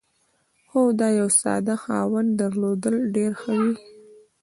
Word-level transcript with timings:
خو 0.67 0.81
د 0.99 1.01
یوه 1.19 1.33
ساده 1.41 1.75
خاوند 1.83 2.29
درلودل 2.39 2.95
ډېر 3.15 3.31
ښه 3.41 3.51
وي. 3.59 3.75